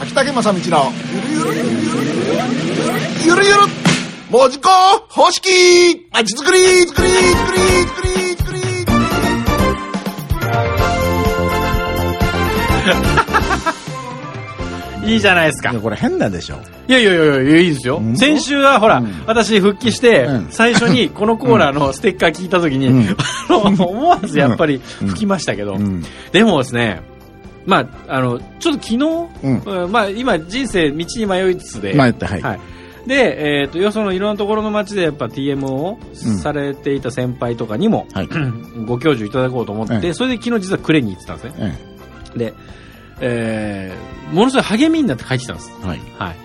[0.00, 0.92] 秋竹正道の。
[1.12, 1.92] ゆるゆるゆるゆる
[3.26, 3.56] ゆるゆる
[4.30, 4.70] 文字工
[5.08, 5.50] 方式。
[6.10, 8.52] まちづくりづくりづくりづくりづく
[15.04, 15.12] り。
[15.12, 15.70] いいじゃないですか。
[15.70, 15.80] いや。
[15.80, 16.56] これ変なんでしょ。
[16.88, 18.00] いやいやいやいや、いいですよ。
[18.16, 19.24] 先週はほら、うん。
[19.26, 20.48] 私復帰して、うん。
[20.50, 23.06] 最初にこのコーナーのステッカー聞いたときに、うん。
[23.50, 26.02] あの思わずやっぱり吹きましたけど、うん。
[26.32, 27.02] でもですね、
[27.66, 29.84] まあ、あの、ちょっと昨日、うん。
[29.84, 32.60] うんまあ今人生道に迷いつつで、迷ってはい。
[33.06, 36.38] で、えっ、と、よそのいろんなところの街でやっぱ TM をうん。
[36.38, 38.28] されていた先輩とかにも、はい。
[38.86, 40.12] ご教授いただこうと思って、ええ。
[40.14, 41.78] それで昨日実はクレに行ってたんですね。
[42.34, 42.54] えで、
[43.20, 45.72] えーものすごい励みになって帰ってきたんです。
[45.82, 46.00] えはい。
[46.18, 46.36] はい。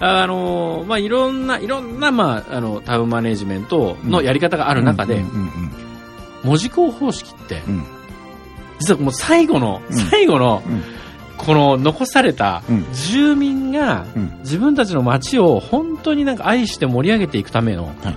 [0.00, 5.70] あのーまあ、いろんな、いろんな、まあ、あの、タウンマネジメントのやり方がある中で、うんうん。
[6.44, 7.84] 文字工方式って、うん
[8.82, 9.96] 実はもう最後の、うん。
[9.96, 10.82] 最後の、うん。
[11.38, 12.86] この残されたうん。
[12.92, 14.38] 住民がうん。
[14.40, 18.16] 自分たちの街を本当になんか愛して盛り上げていくための、はい。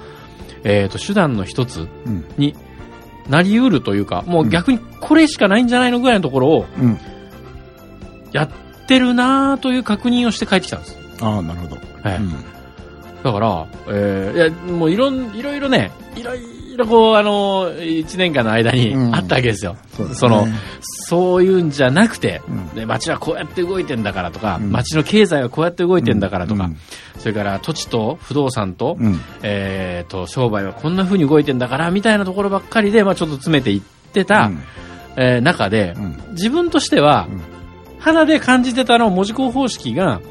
[0.64, 2.26] えっ、と、手段の一つうん。
[2.38, 2.56] に
[3.30, 7.00] なりうるというか、もう逆にこれしかないんじゃないのぐらいのところをうん。
[8.32, 8.50] やっ
[8.88, 10.98] てるなという確認をして帰ってきたんです。
[11.22, 11.78] ああなるほど。
[12.04, 12.18] はい。
[12.18, 12.32] うん。
[13.24, 16.40] だから、えーいや、もういろん、いろいろね、いろい
[16.78, 19.16] ろこう、あの、一年間の間にうん。
[19.16, 19.78] あったわけですよ。
[19.96, 20.30] そうですね。
[20.30, 20.48] その、
[21.08, 22.78] そういうんじゃなくて、うん。
[22.78, 24.72] ね、街はこうやって動いてんだからとか、うん。
[24.72, 26.78] 街の経済はこうやって動いてんだからとか、うん。
[27.20, 29.20] それから土地と不動産と、うん。
[29.44, 34.52] えーと、商売はこんな風に動いてんだから、みたいなところばっかりで、まあちょっと詰めていってた、
[35.18, 36.24] えー中で、うん。
[36.32, 37.42] 自分としては、うん。
[38.00, 40.22] 肌で感じてたの文字工方式が、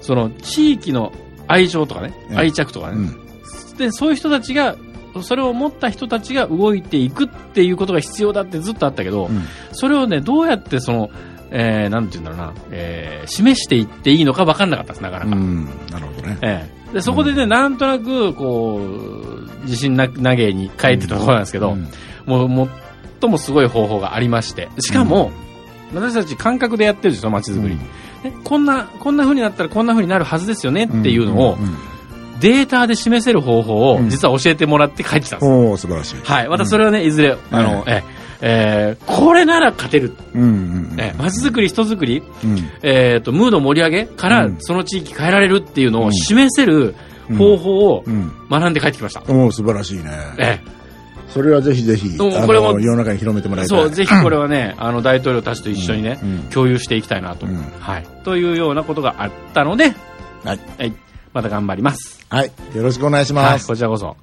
[0.00, 1.12] その地域の
[1.46, 3.76] 愛情とかね、うん愛着とかね、うん。
[3.76, 4.76] で、そういう人たちが、
[5.22, 9.42] それを持った人たちが動いていくっていうことが必要だってずっとあったけど、うん。
[9.72, 11.10] それをね、どうやってその、
[11.50, 15.36] えー、なんて言うんだろうな、えー、示していっていいのか分かんなかったです、なかなか。
[15.36, 15.64] うん。
[15.90, 16.38] なるほどね。
[16.42, 16.94] ええ。
[16.94, 21.88] で、そこでね、なんとなく、こう、自信な投げに帰ってたところなんですけど、うん。
[22.26, 22.68] もう、もっ
[23.20, 25.30] ともすごい方法がありまして、しかも、
[25.94, 27.76] 私たち感覚でやってるんですよ、街づくり。
[27.76, 27.82] ね
[28.44, 31.76] こんな、こんな風になったらこんな風になるはずですよねっていうのを、んん
[32.40, 34.10] データで示せる方法をうん。
[34.10, 35.48] 実は教えてもらって帰ってきたんです。
[35.50, 36.16] おお素晴らしい。
[36.22, 36.48] はい。
[36.48, 38.18] またそれはね、いずれ、あの、ええ。
[38.40, 40.12] えーこれなら勝てる。
[40.34, 40.48] うんうん
[40.92, 41.00] うん。
[41.00, 42.70] えー街づくり、人づくり、うん。
[42.82, 44.56] えっ、と、ムード盛り上げからうん。
[44.60, 46.12] その地域変えられるっていうのをうん。
[46.12, 46.94] 示せる
[47.36, 48.32] 方法をうん。
[48.48, 49.22] 学んで帰ってきました。
[49.28, 50.04] おお素晴らしいね。
[50.38, 50.60] え
[51.28, 53.78] それはぜひぜひこれもの世の中に広めてもらいたい。
[53.78, 56.30] そう、ぜひこれはね、あの、大統領たちと一緒にね、うん。
[56.30, 56.38] うん。
[56.44, 57.56] 共有していきたいなと、うん。
[57.80, 58.06] はい。
[58.24, 59.94] というようなことがあったので、
[60.44, 60.60] はい。
[60.78, 60.92] はい。
[61.38, 62.26] また頑張ります。
[62.28, 63.44] はいよろしくお願いしはい。
[63.52, 64.16] ますこちらこそ。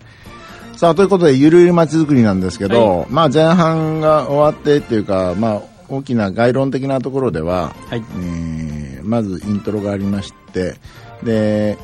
[0.75, 8.03] さあということでゆるゆる街づくりなんですけどまあ前半が終わってっていうかまあ大きな概論的なところでははい。
[8.19, 10.75] えーまずイントロがありまして
[11.23, 11.77] で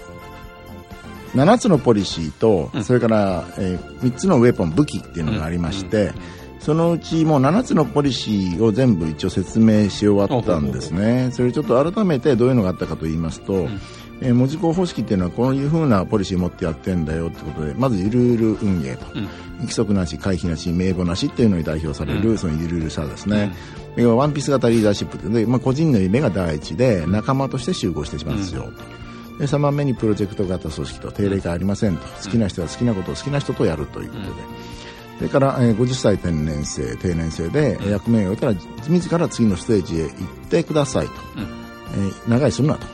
[1.36, 6.12] 7つのポリシーと、うんそれから、え3つのウェポン武器っていうのがありまして、
[6.60, 13.82] そのうちもう7つのポリシーを全部一応説明し終わったんですねそれちょっと改めてどういうのがあったかと言いますと、ん
[14.22, 19.28] えー文字工方式っていうのはこういうふうなポリシー持ってやってんだよってことでまずゆるゆる運営と、うん。
[19.62, 22.38] 規則なし回避なし名簿なしっていうのに代表される、うん。
[22.38, 23.54] そのゆるゆるさですね、
[23.96, 29.02] 要はワンピース型リーダーシップで、まあ、個人の夢が第一で仲間として集合してしますよ、と。
[29.40, 32.08] で3番目にプロジェクト型組織と定例がありませんと。
[32.24, 34.30] 好きな人は好きなことを好きな人とやるということで、
[35.18, 40.14] それから、えー50歳天然制定年制で、えー役目を終えたら自ら次のステージへ行っ
[40.50, 41.44] てくださいと、うん。
[41.44, 42.88] えー長居するなと、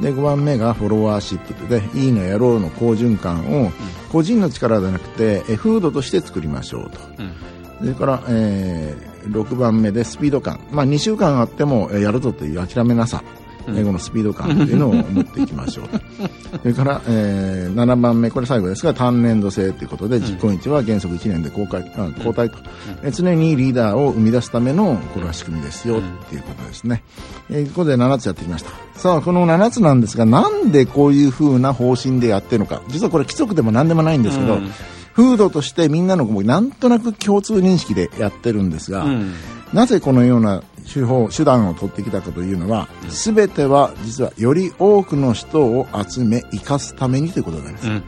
[0.00, 3.70] で5番目がフォロワーシップで、いいのやろうの好循環を
[4.10, 6.98] 個人の力ではなくて、えー風土として作りましょうと。
[7.18, 7.32] うん。
[7.80, 13.22] それから、えー6番目でスピード感、まあ、2週間あってもえーやるぞという諦めなさ、
[13.66, 13.78] うん。
[13.78, 15.98] 英語のスピード感というのを持っていきましょうと。
[16.62, 22.58] それから、えー7番目これ最後ですが単年度制ということで実行日は原則1年で公開あ交代と、
[23.02, 27.02] えー常にリーダーを生み出すためのこれは仕組みですよっていうことですね、
[27.48, 28.70] えーここで7つやってきました。
[28.96, 32.82] さあこの7つなんですがなんでこういうふうな方針でやってるのか。
[32.88, 34.70] 実はこれ規則でも何でもないんですけど、うん。
[35.14, 39.32] 風土としてみんなのなんとなく共通認識でやってるんですが、うん。
[39.72, 40.62] なぜこのような
[40.92, 47.88] 手法手段を取ってきたかというのは、すべては実はより多くの人を集め生かすためにということなんです。
[47.88, 48.02] うん。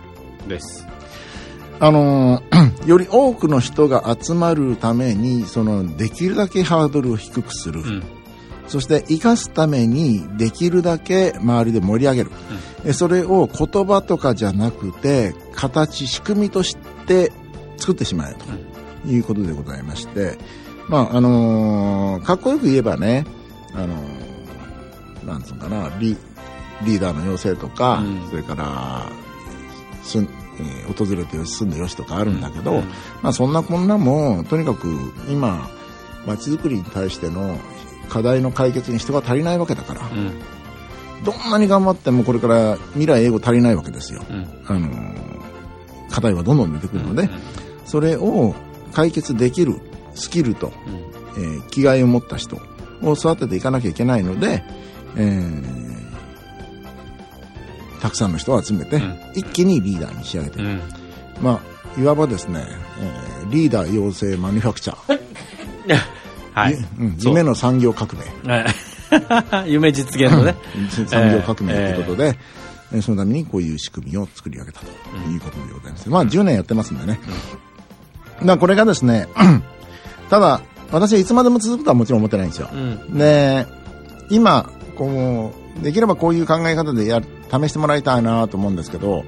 [0.49, 0.87] です。
[1.79, 8.03] あのー より多くの人が集まるためにそのできるだけハードルを低くする、うん。
[8.67, 12.31] そして生かすためにできるだけ周りで盛り上げる、
[12.85, 16.77] えそれを言葉とかじゃなくて形仕組みとし
[17.07, 17.33] て
[17.77, 20.39] 作ってしまえということでございまして、
[20.89, 23.25] まああのーかっこよく言えばね、
[23.75, 26.17] あのーなんつうのかな、リ
[26.85, 29.07] リーダーの要請とか、うんそれから、
[30.03, 30.25] すん
[30.59, 32.85] えー訪れてよし、住んでよしとかあるんだけど、うん
[33.23, 34.89] まあそんなこんなも、とにかく
[35.29, 35.69] 今、
[36.27, 37.59] 街づくりに対しての
[38.09, 40.33] 課題の解決に人が足りないわけだから、うん。
[41.25, 44.23] どんなに頑張ってもこれから未来英語足りないわけですよ。
[44.29, 44.47] うん。
[44.67, 45.33] あのー
[46.11, 47.31] 課題はどんどん出てくるので、
[47.87, 48.55] それを
[48.93, 49.81] 解決できる
[50.15, 50.73] スキルと、
[51.37, 52.61] えー気概を持った人
[53.03, 54.63] を育てていかなきゃいけないので、
[55.17, 55.83] えー
[58.01, 60.81] たくさんの人を集めて、うん一気にリーダーに仕上げていく、うん。
[61.41, 61.61] ま
[61.97, 62.65] あ、いわばですね、
[63.01, 65.19] えーリーダー養成マニュファクチャー、
[66.55, 66.75] はい。
[66.75, 68.13] うん夢の産業革
[68.45, 70.55] 命、は い夢実現のね。
[71.07, 72.37] 産業革命ということで、えー
[73.01, 74.87] そのためにこういう仕組みを作り上げたと
[75.31, 76.11] いうことでございます。
[76.11, 77.19] まあ10年やってますんでね。
[78.41, 79.29] だからこれがですね、
[80.33, 82.69] ただ私はいつまでも続くとはもちろん思ってないんですよ。
[82.73, 83.19] うん。
[83.19, 83.67] で、
[84.31, 87.21] 今、こう、できればこういう考え方でや
[87.51, 89.25] 試してもらいたいなと思うんですけど、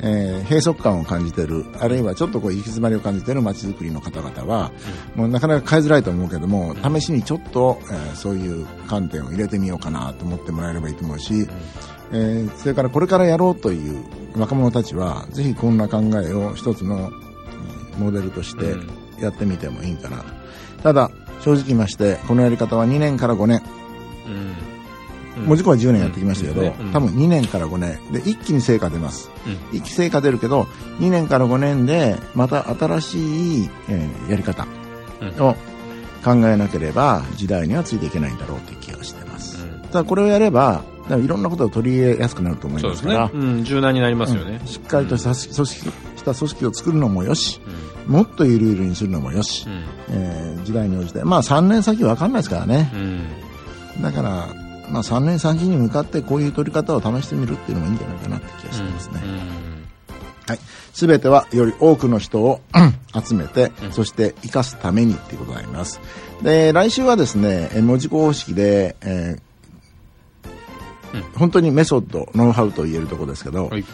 [0.00, 4.72] えー閉塞感を感じてる、あるいはちょっとこう行き詰まりを感じてる街づくりの方々は、
[5.14, 11.48] もうなかなか変えづらいと思うけども、試しにちょっと、えーそういう観点を入れてみようかなと思ってもらえればいいと思うし、
[12.12, 14.04] えーそれからこれからやろうという
[14.36, 17.10] 若者たちは、ぜひこんな考えを一つの
[17.92, 18.88] えーモデルとしてうん
[19.20, 20.37] やってみてもいいかな。
[20.82, 21.10] ただ、
[21.40, 23.62] 正直言いまして、このやり方は2年から5年、
[25.36, 25.44] うん。
[25.46, 26.86] もじくは10年やってきましたけど、うん。
[26.86, 26.92] うん。
[26.92, 27.98] 多分2年から5年。
[28.12, 29.30] で一気に成果出ます。
[29.46, 29.76] うん。
[29.76, 30.66] 一気に成果出るけど、
[31.00, 33.18] 2年から5年でまた新し
[33.64, 34.66] い、えーやり方
[35.20, 35.42] うん。
[35.42, 35.54] を
[36.24, 39.58] 考えなければ時代にはついていけないんだろうという気がしてます。
[39.62, 39.80] うん。
[39.90, 43.30] ただこれをやれば、だからいろんなことを取り入れやすくなると思いそうですから、。
[43.32, 43.64] うん。
[43.64, 44.66] 柔軟になりますよねうん。
[44.66, 47.60] しっかりとした組織した組織を作るのもよし、
[48.06, 48.14] うん。
[48.14, 49.84] もっとゆるゆるにするのもよし、うん。
[50.10, 52.90] えー時代に応じて、まあ3年先わかんないですからね。
[52.94, 52.96] う
[54.00, 54.02] ん。
[54.02, 54.48] だから、
[54.90, 59.20] まあ3年先に向かってこういう取り方を試してみるっていうのもいいんじゃないかなって気がしてますね。
[60.46, 60.58] はい。
[60.92, 62.78] すべてはより多くの人をう
[63.18, 66.00] ん集めて、そして生かすためにっていうことになります。
[66.42, 69.47] で、来週はですね、え文字工方式で、えー
[71.34, 73.84] 本当にメソッド、ノウハウと言えるところですけど、はい。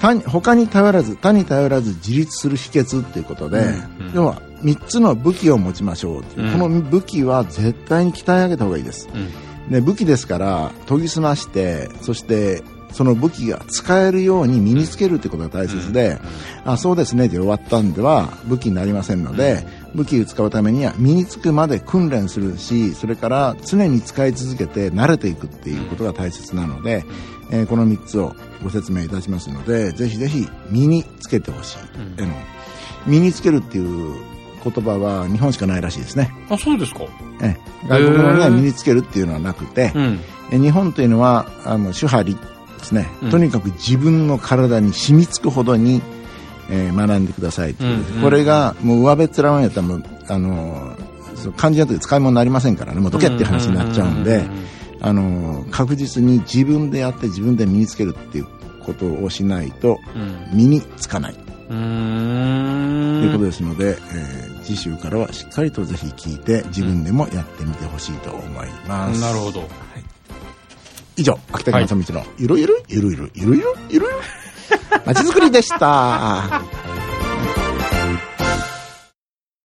[0.00, 3.58] 他に他に頼らず、他に頼らず自立する秘訣っていうことで、
[4.00, 9.08] うん要は3つの武器を持ちましょう、うんこの武器は絶対に鍛え上げた方がいいです。
[9.12, 9.30] うん。
[9.70, 12.62] で武器ですから研ぎ澄ましてそして
[12.92, 16.18] その武器が使えるように身につけるってことが大切で、
[16.64, 17.28] あそうですね。
[17.28, 27.04] で終わったんでは武器になりませんので、武器を使うためには身につくまで訓練するしそれから常に使い続けて慣れていくっていうことが大切なので、
[27.50, 32.32] えーこの3つをご説明いたしますのでぜひぜひ身につけてほしい、うん。
[33.06, 34.16] 身につけるっていう
[34.64, 36.32] 言葉は日本しかないらしいですね。
[36.48, 37.00] あ、そうですか。
[37.42, 37.88] ええ。
[37.88, 40.20] 外国語には身につけるっていうのはなくて、うん。
[40.52, 42.36] え日本というのはあの手張り
[42.82, 46.02] ですね、うんとにかく自分の体に染みつくほどに、
[46.70, 50.96] えー学んでくださいという、うんうんこれがもう上辺っ面やったらもうあの
[51.36, 54.44] その漢字だと使い物になりませんからねもうどけって話になっちゃうんで、
[55.00, 58.46] あの確実に自分でやって自分で身につけるっていう
[58.84, 60.56] ことをしないとうん。
[60.56, 61.34] 身につかない。
[61.34, 69.20] ということですので、えー次週からはしっかりとぜひ聞いて自分でもやってみてほしいと思います。
[69.20, 69.68] なるほど。
[71.16, 74.06] 以上秋田県正道のゆるゆるゆるゆるゆるゆる
[75.04, 76.62] まちづくりでした。